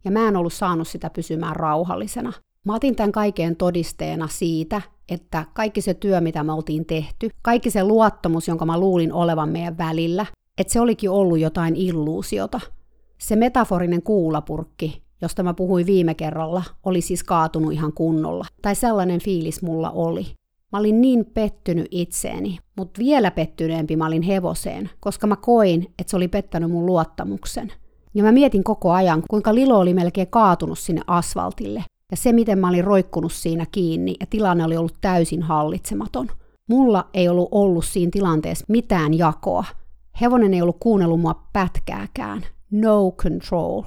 [0.08, 2.32] Ja mä en ollut saanut sitä pysymään rauhallisena.
[2.64, 7.70] Mä otin tämän kaiken todisteena siitä, että kaikki se työ, mitä me oltiin tehty, kaikki
[7.70, 10.26] se luottamus, jonka mä luulin olevan meidän välillä,
[10.58, 12.60] että se olikin ollut jotain illuusiota.
[13.18, 18.46] Se metaforinen kuulapurkki, josta mä puhuin viime kerralla, oli siis kaatunut ihan kunnolla.
[18.62, 20.26] Tai sellainen fiilis mulla oli.
[20.72, 26.10] Mä olin niin pettynyt itseeni, mutta vielä pettyneempi mä olin hevoseen, koska mä koin, että
[26.10, 27.72] se oli pettänyt mun luottamuksen.
[28.18, 31.84] Ja mä mietin koko ajan, kuinka Lilo oli melkein kaatunut sinne asfaltille.
[32.10, 36.28] Ja se, miten mä olin roikkunut siinä kiinni, ja tilanne oli ollut täysin hallitsematon.
[36.68, 39.64] Mulla ei ollut ollut siinä tilanteessa mitään jakoa.
[40.20, 42.42] Hevonen ei ollut kuunnellut mua pätkääkään.
[42.70, 43.82] No control.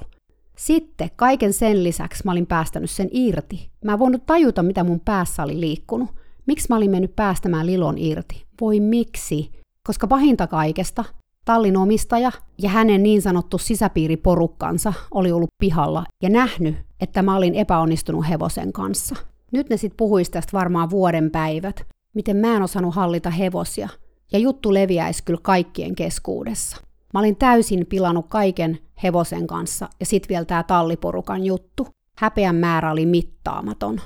[0.56, 3.70] Sitten kaiken sen lisäksi mä olin päästänyt sen irti.
[3.84, 6.08] Mä en voinut tajuta, mitä mun päässä oli liikkunut.
[6.46, 8.44] Miksi mä olin mennyt päästämään Lilon irti?
[8.60, 9.50] Voi miksi?
[9.86, 11.04] Koska pahinta kaikesta,
[11.44, 17.54] tallin omistaja ja hänen niin sanottu sisäpiiriporukkansa oli ollut pihalla ja nähnyt, että mä olin
[17.54, 19.16] epäonnistunut hevosen kanssa.
[19.52, 23.88] Nyt ne sit puhuis tästä varmaan vuoden päivät, miten mä en osannut hallita hevosia,
[24.32, 26.76] ja juttu leviäisi kyllä kaikkien keskuudessa.
[27.14, 31.86] Mä olin täysin pilannut kaiken hevosen kanssa, ja sit vielä tää talliporukan juttu.
[32.18, 34.00] Häpeän määrä oli mittaamaton.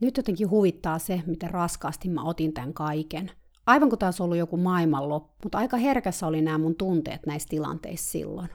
[0.00, 3.30] Nyt jotenkin huvittaa se, miten raskaasti mä otin tämän kaiken.
[3.66, 8.10] Aivan kuin taas ollut joku maailmanloppu, mutta aika herkässä oli nämä mun tunteet näissä tilanteissa
[8.10, 8.48] silloin.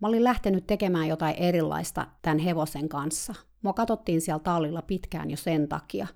[0.00, 3.34] Mä olin lähtenyt tekemään jotain erilaista tämän hevosen kanssa.
[3.62, 6.06] Mua katsottiin siellä tallilla pitkään jo sen takia.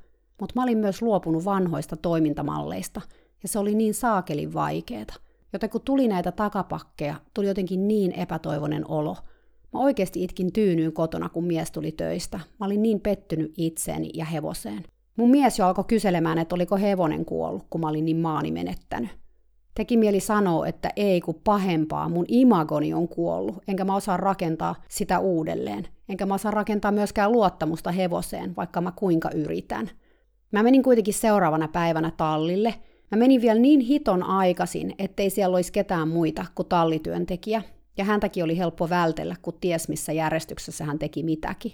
[0.41, 3.01] Mutta mä olin myös luopunut vanhoista toimintamalleista,
[3.43, 5.15] ja se oli niin saakelin vaikeeta.
[5.53, 9.17] Joten kun tuli näitä takapakkeja, tuli jotenkin niin epätoivoinen olo.
[9.73, 12.41] Mä oikeasti itkin tyynyyn kotona, kun mies tuli töistä.
[12.61, 14.85] Mä olin niin pettynyt itseeni ja hevoseen.
[15.17, 19.11] Mun mies jo alkoi kyselemään, että oliko hevonen kuollut, kun mä olin niin maani menettänyt.
[19.75, 24.75] Teki mieli sanoa, että ei kun pahempaa, mun imagoni on kuollut, enkä mä osaa rakentaa
[24.89, 25.89] sitä uudelleen.
[26.09, 29.91] Enkä mä osaa rakentaa myöskään luottamusta hevoseen, vaikka mä kuinka yritän.
[30.53, 32.75] Mä menin kuitenkin seuraavana päivänä tallille.
[33.11, 37.63] Mä menin vielä niin hiton aikaisin, ettei siellä olisi ketään muita kuin tallityöntekijä.
[37.97, 41.73] Ja häntäkin oli helppo vältellä, kun ties missä järjestyksessä hän teki mitäkin.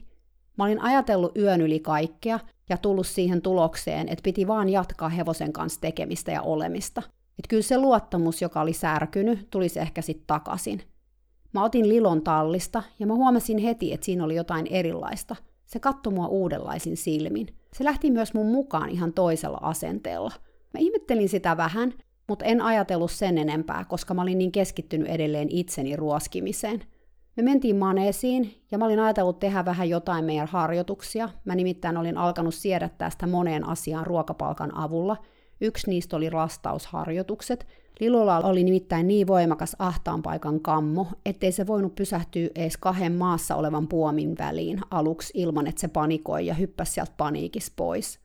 [0.59, 5.53] Mä olin ajatellut yön yli kaikkea ja tullut siihen tulokseen, että piti vaan jatkaa hevosen
[5.53, 7.03] kanssa tekemistä ja olemista.
[7.39, 10.83] Että kyllä se luottamus, joka oli särkynyt, tulisi ehkä sitten takaisin.
[11.53, 15.37] Mä otin Lilon tallista ja mä huomasin heti, että siinä oli jotain erilaista.
[15.67, 17.47] Se katsoi mua uudenlaisin silmin.
[17.77, 20.33] Se lähti myös mun mukaan ihan toisella asenteella.
[20.75, 21.95] Mä ihmettelin sitä vähän,
[22.29, 26.83] mutta en ajatellut sen enempää, koska mä olin niin keskittynyt edelleen itseni ruoskimiseen.
[27.37, 31.29] Me mentiin maneesiin ja mä olin ajatellut tehdä vähän jotain meidän harjoituksia.
[31.45, 35.17] Mä nimittäin olin alkanut siedättää sitä moneen asiaan ruokapalkan avulla.
[35.61, 37.67] Yksi niistä oli rastausharjoitukset.
[38.01, 43.57] Lilolla oli nimittäin niin voimakas ahtaan paikan kammo, ettei se voinut pysähtyä edes kahden maassa
[43.57, 48.19] olevan puomin väliin aluksi ilman, että se panikoi ja hyppäsi sieltä paniikis pois.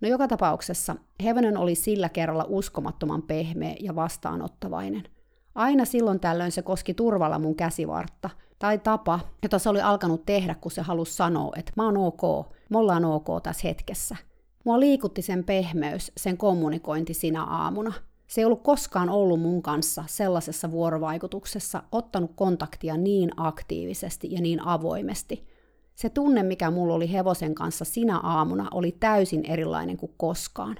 [0.00, 5.02] No joka tapauksessa hevonen oli sillä kerralla uskomattoman pehmeä ja vastaanottavainen–
[5.54, 10.54] Aina silloin tällöin se koski turvalla mun käsivartta, tai tapa, jota se oli alkanut tehdä,
[10.54, 12.22] kun se halusi sanoa, että mä oon ok,
[12.68, 14.16] me ollaan ok tässä hetkessä.
[14.64, 17.92] Mua liikutti sen pehmeys, sen kommunikointi sinä aamuna.
[18.26, 24.66] Se ei ollut koskaan ollut mun kanssa sellaisessa vuorovaikutuksessa, ottanut kontaktia niin aktiivisesti ja niin
[24.66, 25.46] avoimesti.
[25.94, 30.76] Se tunne, mikä mulla oli hevosen kanssa sinä aamuna, oli täysin erilainen kuin koskaan.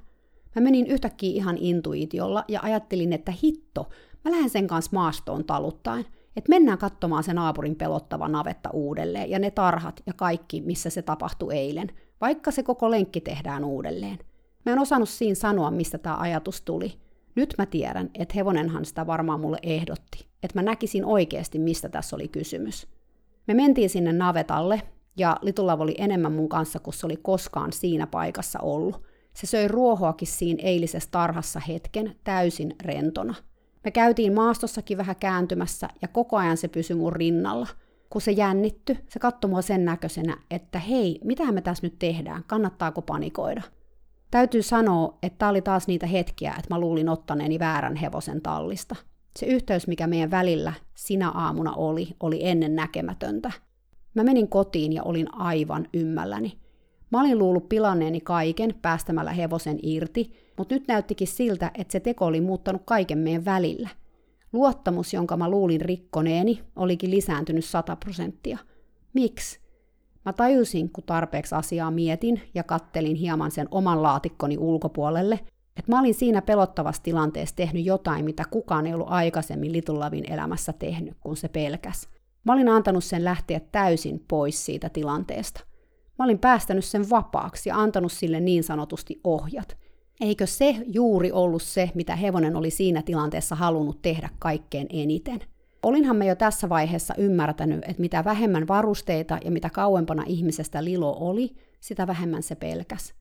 [0.54, 3.88] Mä menin yhtäkkiä ihan intuitiolla ja ajattelin, että hitto,
[4.24, 6.06] Mä lähden sen kanssa maastoon taluttaen,
[6.37, 11.02] että mennään katsomaan se naapurin pelottava navetta uudelleen ja ne tarhat ja kaikki, missä se
[11.02, 11.88] tapahtui eilen,
[12.20, 14.18] vaikka se koko lenkki tehdään uudelleen.
[14.66, 16.92] Mä en osannut siinä sanoa, mistä tämä ajatus tuli.
[17.35, 22.16] Nyt mä tiedän, että hevonenhan sitä varmaan mulle ehdotti, että mä näkisin oikeasti, mistä tässä
[22.16, 22.87] oli kysymys.
[23.46, 24.83] Me mentiin sinne navetalle,
[25.16, 29.02] ja Litulla oli enemmän mun kanssa kuin se oli koskaan siinä paikassa ollut.
[29.35, 33.35] Se söi ruohoakin siinä eilisessä tarhassa hetken täysin rentona–
[33.85, 37.66] me käytiin maastossakin vähän kääntymässä ja koko ajan se pysyi mun rinnalla.
[38.11, 42.45] Kun se jännitty, se katsoi mua sen näköisenä, että hei, mitä me tässä nyt tehdään,
[42.47, 43.62] kannattaako panikoida?
[44.31, 48.97] Täytyy sanoa, että tämä oli taas niitä hetkiä, että mä luulin ottaneeni väärän hevosen tallista.
[49.38, 53.53] Se yhteys, mikä meidän välillä sinä aamuna oli, oli ennen näkemätöntä.
[54.14, 56.59] Mä menin kotiin ja olin aivan ymmälläni.
[57.11, 62.27] Mä olin luullut pilanneeni kaiken päästämällä hevosen irti, mutta nyt näyttikin siltä, että se teko
[62.27, 63.88] oli muuttanut kaiken meidän välillä.
[64.53, 68.59] Luottamus, jonka mä luulin rikkoneeni, olikin lisääntynyt 100 prosenttia.
[69.12, 69.61] Miksi?
[70.25, 75.35] Mä tajusin, kun tarpeeksi asiaa mietin ja kattelin hieman sen oman laatikkoni ulkopuolelle,
[75.77, 80.73] että mä olin siinä pelottavassa tilanteessa tehnyt jotain, mitä kukaan ei ollut aikaisemmin Litullavin elämässä
[80.73, 82.09] tehnyt, kun se pelkäs.
[82.44, 85.61] Mä olin antanut sen lähteä täysin pois siitä tilanteesta.
[86.18, 89.80] Mä olin päästänyt sen vapaaksi ja antanut sille niin sanotusti ohjat.
[90.20, 95.40] Eikö se juuri ollut se, mitä hevonen oli siinä tilanteessa halunnut tehdä kaikkein eniten?
[95.83, 101.16] Olinhan me jo tässä vaiheessa ymmärtänyt, että mitä vähemmän varusteita ja mitä kauempana ihmisestä Lilo
[101.20, 103.14] oli, sitä vähemmän se pelkäs.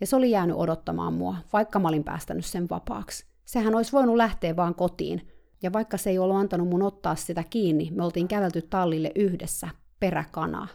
[0.00, 3.26] Ja se oli jäänyt odottamaan mua, vaikka mä olin päästänyt sen vapaaksi.
[3.44, 5.28] Sehän olisi voinut lähteä vaan kotiin,
[5.62, 9.68] ja vaikka se ei ollut antanut mun ottaa sitä kiinni, me oltiin kävelty tallille yhdessä,
[10.00, 10.68] peräkanaa.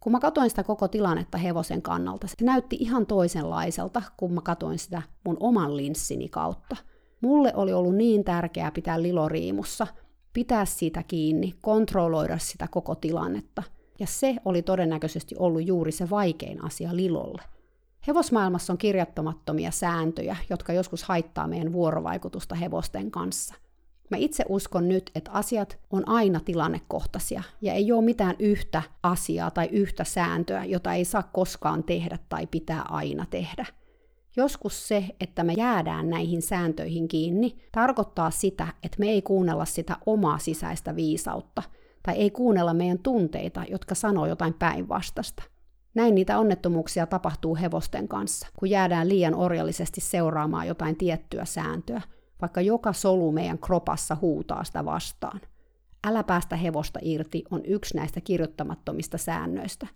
[0.00, 4.78] Kun mä katoin sitä koko tilannetta hevosen kannalta, se näytti ihan toisenlaiselta, kun mä katoin
[4.78, 6.76] sitä mun oman linssini kautta.
[7.20, 9.86] Mulle oli ollut niin tärkeää pitää liloriimussa,
[10.32, 13.62] pitää siitä kiinni, kontrolloida sitä koko tilannetta.
[14.00, 17.42] Ja se oli todennäköisesti ollut juuri se vaikein asia Lilolle.
[18.08, 23.54] Hevosmaailmassa on kirjattomattomia sääntöjä, jotka joskus haittaa meidän vuorovaikutusta hevosten kanssa.
[24.10, 29.50] Mä itse uskon nyt, että asiat on aina tilannekohtaisia ja ei ole mitään yhtä asiaa
[29.50, 33.66] tai yhtä sääntöä, jota ei saa koskaan tehdä tai pitää aina tehdä.
[34.36, 39.96] Joskus se, että me jäädään näihin sääntöihin kiinni, tarkoittaa sitä, että me ei kuunnella sitä
[40.06, 41.62] omaa sisäistä viisautta
[42.02, 45.42] tai ei kuunnella meidän tunteita, jotka sanoo jotain päinvastasta.
[45.94, 52.02] Näin niitä onnettomuuksia tapahtuu hevosten kanssa, kun jäädään liian orjallisesti seuraamaan jotain tiettyä sääntöä,
[52.40, 55.40] vaikka joka solu meidän kropassa huutaa sitä vastaan.
[56.06, 59.86] Älä päästä hevosta irti on yksi näistä kirjoittamattomista säännöistä.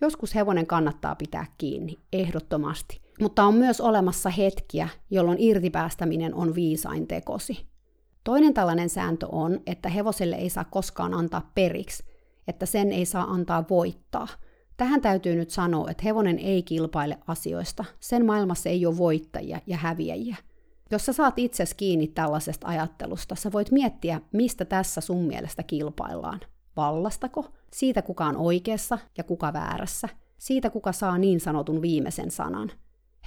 [0.00, 7.06] Joskus hevonen kannattaa pitää kiinni, ehdottomasti, mutta on myös olemassa hetkiä, jolloin irtipäästäminen on viisain
[7.06, 7.66] tekosi.
[8.24, 12.04] Toinen tällainen sääntö on, että hevoselle ei saa koskaan antaa periksi,
[12.48, 14.28] että sen ei saa antaa voittaa.
[14.76, 17.84] Tähän täytyy nyt sanoa, että hevonen ei kilpaile asioista.
[18.00, 20.36] Sen maailmassa ei ole voittajia ja häviäjiä.
[20.92, 26.40] Jos sä saat itses kiinni tällaisesta ajattelusta, sä voit miettiä, mistä tässä sun mielestä kilpaillaan.
[26.76, 27.46] Vallastako?
[27.72, 30.08] Siitä, kuka on oikeassa ja kuka väärässä.
[30.38, 32.70] Siitä, kuka saa niin sanotun viimeisen sanan.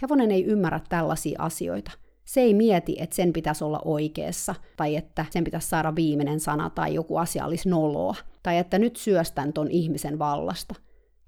[0.01, 1.91] Hevonen ei ymmärrä tällaisia asioita.
[2.25, 6.69] Se ei mieti, että sen pitäisi olla oikeassa, tai että sen pitäisi saada viimeinen sana,
[6.69, 10.75] tai joku asia olisi noloa, tai että nyt syöstän ton ihmisen vallasta.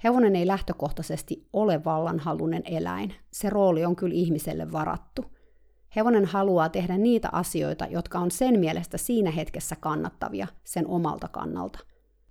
[0.03, 3.13] Hevonen ei lähtökohtaisesti ole vallanhalunen eläin.
[3.31, 5.36] Se rooli on kyllä ihmiselle varattu.
[5.95, 11.79] Hevonen haluaa tehdä niitä asioita, jotka on sen mielestä siinä hetkessä kannattavia sen omalta kannalta.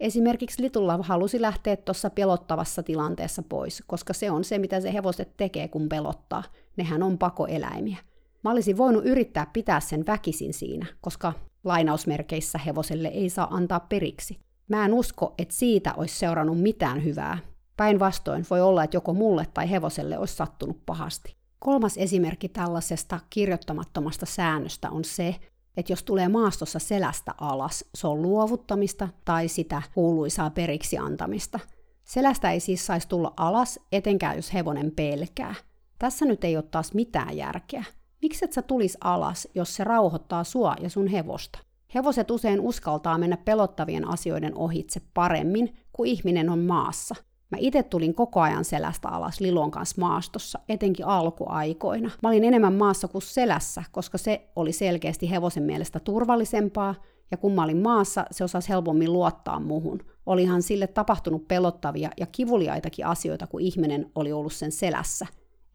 [0.01, 5.37] Esimerkiksi Litulla halusi lähteä tuossa pelottavassa tilanteessa pois, koska se on se, mitä se hevoset
[5.37, 6.43] tekee, kun pelottaa.
[6.77, 7.99] Nehän on pakoeläimiä.
[8.45, 11.33] Mä olisin voinut yrittää pitää sen väkisin siinä, koska
[11.65, 14.39] lainausmerkeissä hevoselle ei saa antaa periksi.
[14.69, 17.39] Mä en usko, että siitä olisi seurannut mitään hyvää.
[17.77, 21.37] Päinvastoin voi olla, että joko mulle tai hevoselle olisi sattunut pahasti.
[21.59, 25.37] Kolmas esimerkki tällaisesta kirjoittamattomasta säännöstä on se,
[25.77, 31.61] että jos tulee maastossa selästä alas, se on luovuttamista tai sitä kuuluisaa periksi antamista.
[32.05, 35.55] Selästä ei siis saisi tulla alas, etenkään jos hevonen pelkää.
[35.99, 37.85] Tässä nyt ei ole taas mitään järkeä.
[38.23, 41.59] Miksi et sä tulis alas, jos se rauhoittaa sua ja sun hevosta?
[41.95, 47.15] Hevoset usein uskaltaa mennä pelottavien asioiden ohitse paremmin kuin ihminen on maassa.
[47.51, 52.11] Mä itse tulin koko ajan selästä alas Lilon kanssa maastossa, etenkin alkuaikoina.
[52.23, 56.95] Mä olin enemmän maassa kuin selässä, koska se oli selkeästi hevosen mielestä turvallisempaa,
[57.31, 59.99] ja kun mä olin maassa, se osasi helpommin luottaa muhun.
[60.27, 65.27] Olihan sille tapahtunut pelottavia ja kivuliaitakin asioita, kun ihminen oli ollut sen selässä,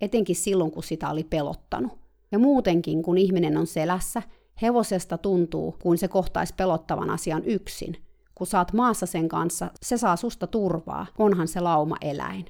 [0.01, 1.99] etenkin silloin, kun sitä oli pelottanut.
[2.31, 4.21] Ja muutenkin, kun ihminen on selässä,
[4.61, 7.97] hevosesta tuntuu, kuin se kohtaisi pelottavan asian yksin–
[8.41, 12.45] kun saat maassa sen kanssa, se saa susta turvaa, onhan se lauma eläin.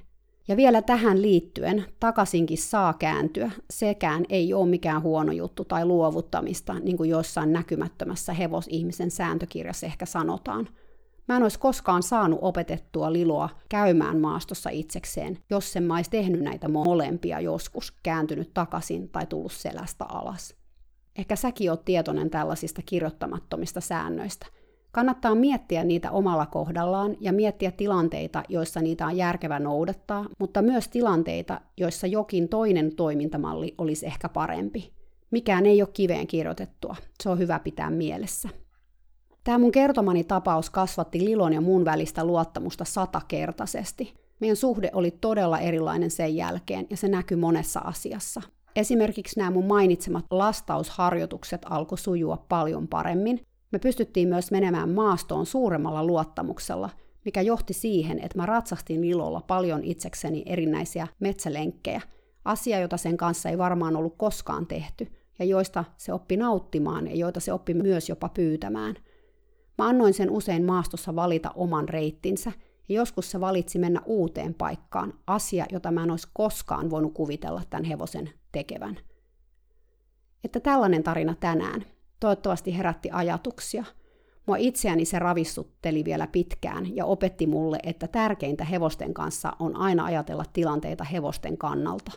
[0.48, 3.50] Ja vielä tähän liittyen, takaisinkin saa kääntyä.
[3.70, 10.06] Sekään ei ole mikään huono juttu tai luovuttamista, niin kuin jossain näkymättömässä hevosihmisen sääntökirjassa ehkä
[10.06, 10.68] sanotaan.
[11.28, 16.40] Mä en olisi koskaan saanut opetettua Liloa käymään maastossa itsekseen, jos sen mä olisi tehnyt
[16.40, 20.54] näitä molempia joskus, kääntynyt takaisin tai tullut selästä alas.
[21.18, 24.46] Ehkä säkin oot tietoinen tällaisista kirjoittamattomista säännöistä–
[24.92, 30.88] Kannattaa miettiä niitä omalla kohdallaan ja miettiä tilanteita, joissa niitä on järkevä noudattaa, mutta myös
[30.88, 34.92] tilanteita, joissa jokin toinen toimintamalli olisi ehkä parempi.
[35.30, 38.48] Mikään ei ole kiveen kirjoitettua, se on hyvä pitää mielessä.
[39.44, 44.14] Tämä mun kertomani tapaus kasvatti Lilon ja mun välistä luottamusta satakertaisesti.
[44.40, 48.42] Meidän suhde oli todella erilainen sen jälkeen ja se näkyi monessa asiassa.
[48.76, 56.04] Esimerkiksi nämä mun mainitsemat lastausharjoitukset alkoi sujua paljon paremmin, me pystyttiin myös menemään maastoon suuremmalla
[56.04, 56.90] luottamuksella,
[57.24, 62.00] mikä johti siihen, että mä ratsastin ilolla paljon itsekseni erinäisiä metsälenkkejä,
[62.44, 65.06] asia, jota sen kanssa ei varmaan ollut koskaan tehty,
[65.38, 68.96] ja joista se oppi nauttimaan ja joita se oppi myös jopa pyytämään.
[69.78, 72.52] Mä annoin sen usein maastossa valita oman reittinsä,
[72.88, 77.62] ja joskus se valitsi mennä uuteen paikkaan, asia, jota mä en olisi koskaan voinut kuvitella
[77.70, 78.98] tämän hevosen tekevän.
[80.44, 81.84] Että tällainen tarina tänään.
[82.22, 83.84] Toivottavasti herätti ajatuksia.
[84.46, 90.04] Mua itseäni se ravistutteli vielä pitkään ja opetti mulle, että tärkeintä hevosten kanssa on aina
[90.04, 92.12] ajatella tilanteita hevosten kannalta.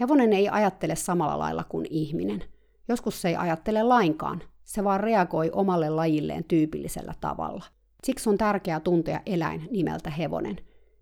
[0.00, 2.44] Hevonen ei ajattele samalla lailla kuin ihminen.
[2.88, 7.64] Joskus se ei ajattele lainkaan, se vaan reagoi omalle lajilleen tyypillisellä tavalla.
[8.04, 10.56] Siksi on tärkeää tuntea eläin nimeltä hevonen.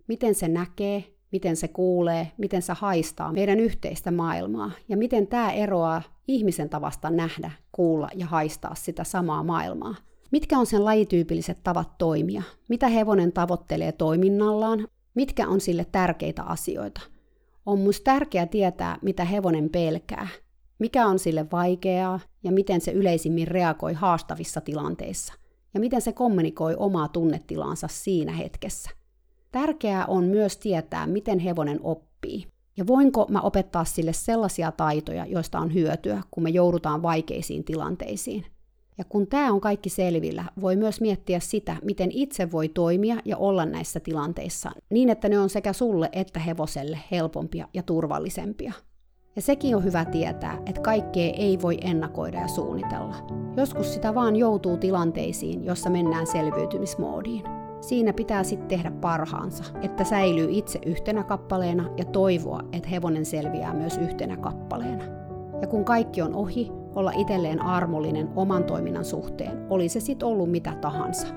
[0.07, 5.51] Miten se näkee, miten se kuulee, miten se haistaa meidän yhteistä maailmaa ja miten tämä
[5.51, 9.95] eroaa ihmisen tavasta nähdä, kuulla ja haistaa sitä samaa maailmaa.
[10.31, 12.43] Mitkä on sen lajityypilliset tavat toimia?
[12.69, 14.87] Mitä hevonen tavoittelee toiminnallaan?
[15.15, 17.01] Mitkä on sille tärkeitä asioita?
[17.65, 20.27] On myös tärkeää tietää, mitä hevonen pelkää.
[20.79, 25.33] mikä on sille vaikeaa ja miten se yleisimmin reagoi haastavissa tilanteissa
[25.73, 28.89] ja miten se kommunikoi omaa tunnetilaansa siinä hetkessä.
[29.51, 32.47] Tärkeää on myös tietää, miten hevonen oppii.
[32.77, 38.45] Ja voinko mä opettaa sille sellaisia taitoja, joista on hyötyä, kun me joudutaan vaikeisiin tilanteisiin.
[38.97, 43.37] Ja kun tämä on kaikki selvillä, voi myös miettiä sitä, miten itse voi toimia ja
[43.37, 48.73] olla näissä tilanteissa, niin että ne on sekä sulle että hevoselle helpompia ja turvallisempia.
[49.35, 53.15] Ja sekin on hyvä tietää, että kaikkea ei voi ennakoida ja suunnitella.
[53.57, 57.66] Joskus sitä vaan joutuu tilanteisiin, jossa mennään selviytymismoodiin.
[57.87, 63.73] Siinä pitää sitten tehdä parhaansa, että säilyy itse yhtenä kappaleena ja toivoa, että hevonen selviää
[63.73, 65.03] myös yhtenä kappaleena.
[65.61, 70.51] Ja kun kaikki on ohi, olla itselleen armollinen oman toiminnan suhteen, oli se sitten ollut
[70.51, 71.27] mitä tahansa.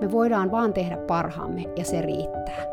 [0.00, 2.64] Me voidaan vaan tehdä parhaamme ja se riittää.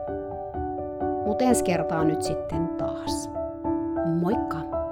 [1.25, 3.29] Mutta ensi kertaa nyt sitten taas.
[4.21, 4.84] Moikka!